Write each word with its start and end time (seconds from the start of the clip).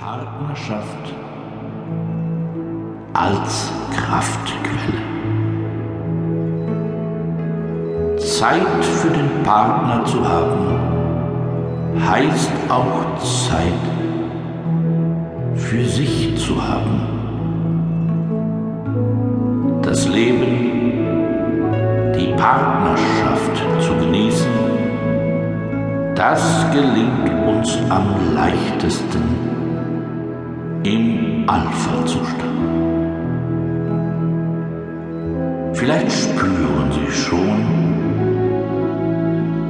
Partnerschaft 0.00 1.14
als 3.12 3.70
Kraftquelle. 3.94 5.02
Zeit 8.16 8.82
für 8.82 9.10
den 9.10 9.42
Partner 9.44 10.02
zu 10.06 10.26
haben, 10.26 10.78
heißt 12.08 12.50
auch 12.70 13.18
Zeit 13.18 13.74
für 15.54 15.84
sich 15.84 16.34
zu 16.38 16.56
haben. 16.66 17.02
Das 19.82 20.08
Leben, 20.08 21.04
die 22.18 22.32
Partnerschaft 22.38 23.62
zu 23.80 23.94
genießen, 23.96 24.50
das 26.14 26.64
gelingt 26.72 27.28
uns 27.46 27.78
am 27.90 28.34
leichtesten 28.34 29.50
im 30.84 31.44
Alpha-Zustand. 31.46 32.40
Vielleicht 35.74 36.12
spüren 36.12 36.90
Sie 36.92 37.12
schon 37.12 37.64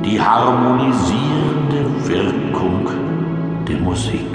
die 0.05 0.21
harmonisierende 0.21 1.85
Wirkung 2.09 2.89
der 3.69 3.79
Musik. 3.79 4.31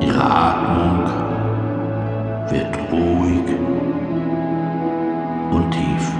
Ihre 0.00 0.24
Atmung 0.24 1.04
wird 2.50 2.78
ruhig 2.92 3.44
und 5.50 5.70
tief. 5.70 6.17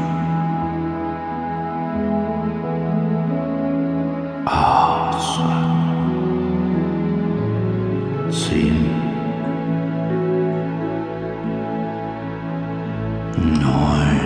Neun. 13.68 14.20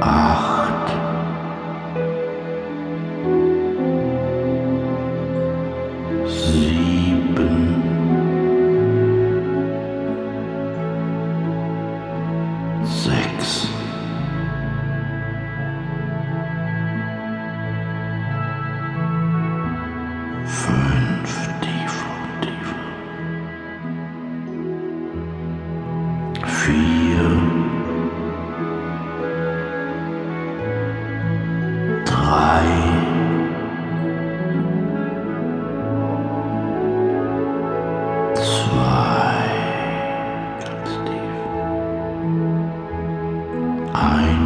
Acht. 0.00 0.88
Sieben. 6.26 7.82
Sechs. 12.84 13.81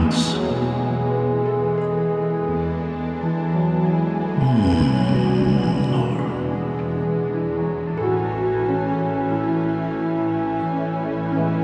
Eins. 0.06 0.38
Hm, 4.40 4.80
null. 5.90 6.16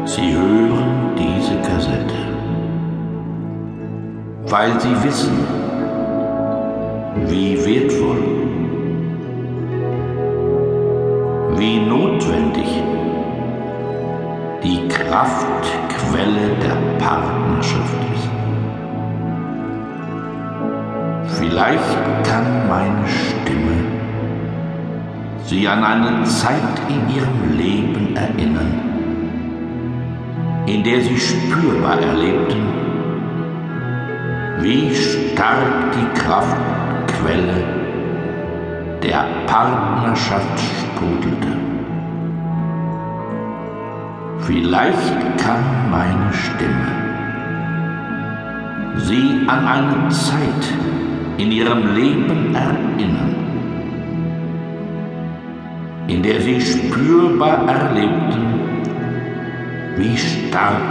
Sie 0.06 0.32
hören 0.32 1.12
diese 1.16 1.56
Kassette, 1.60 2.22
weil 4.48 4.80
Sie 4.80 5.04
wissen, 5.04 5.38
wie 7.28 7.56
wertvoll, 7.64 8.22
wie 11.58 11.78
notwendig 11.78 12.82
die 14.64 14.88
Kraftquelle 14.88 16.56
der 16.60 16.76
Partnerschaft 17.04 18.11
Vielleicht 21.38 22.24
kann 22.24 22.68
meine 22.68 23.06
Stimme 23.06 23.62
Sie 25.44 25.66
an 25.68 25.82
eine 25.84 26.24
Zeit 26.24 26.80
in 26.88 27.14
Ihrem 27.14 27.58
Leben 27.58 28.16
erinnern, 28.16 28.72
in 30.66 30.82
der 30.82 31.00
Sie 31.00 31.18
spürbar 31.18 32.00
erlebten, 32.00 32.62
wie 34.60 34.94
stark 34.94 35.92
die 35.92 36.20
Kraftquelle 36.20 37.64
der 39.02 39.24
Partnerschaft 39.46 40.58
sprudelte. 40.58 41.48
Vielleicht 44.38 45.38
kann 45.38 45.90
meine 45.90 46.32
Stimme 46.32 47.02
Sie 48.96 49.44
an 49.48 49.66
eine 49.66 50.08
Zeit 50.08 50.64
in 51.42 51.50
Ihrem 51.50 51.94
Leben 51.96 52.54
erinnern, 52.54 53.34
in 56.06 56.22
der 56.22 56.40
Sie 56.40 56.60
spürbar 56.60 57.66
erlebten, 57.68 58.44
wie 59.96 60.16
stark 60.16 60.90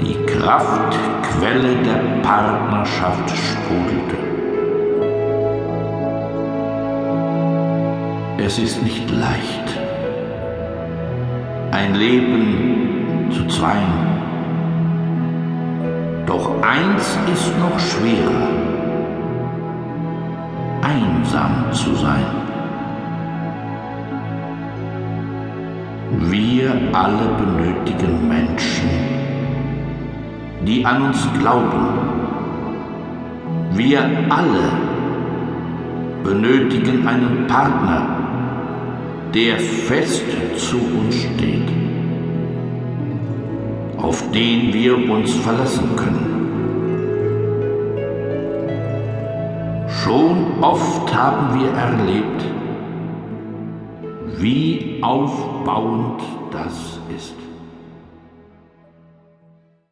die 0.00 0.16
Kraftquelle 0.24 1.74
der 1.84 2.22
Partnerschaft 2.22 3.30
sprudelte. 3.30 4.16
Es 8.38 8.58
ist 8.58 8.82
nicht 8.82 9.10
leicht, 9.10 9.68
ein 11.72 11.94
Leben 11.94 13.28
zu 13.30 13.46
zweien. 13.48 14.00
Doch 16.24 16.62
eins 16.62 17.18
ist 17.34 17.52
noch 17.58 17.78
schwerer, 17.78 18.79
einsam 20.82 21.72
zu 21.72 21.94
sein. 21.94 22.24
Wir 26.30 26.72
alle 26.92 27.28
benötigen 27.38 28.28
Menschen, 28.28 28.90
die 30.66 30.84
an 30.84 31.02
uns 31.02 31.28
glauben. 31.38 31.86
Wir 33.72 34.00
alle 34.28 34.72
benötigen 36.24 37.06
einen 37.06 37.46
Partner, 37.46 38.06
der 39.34 39.58
fest 39.58 40.24
zu 40.56 40.76
uns 40.76 41.14
steht, 41.14 41.68
auf 43.96 44.22
den 44.32 44.72
wir 44.72 45.10
uns 45.10 45.34
verlassen 45.36 45.96
können. 45.96 46.29
Schon 50.10 50.60
oft 50.60 51.14
haben 51.14 51.60
wir 51.60 51.70
erlebt, 51.70 52.44
wie 54.38 54.98
aufbauend 55.04 56.20
das 56.50 56.98
ist. 57.16 57.49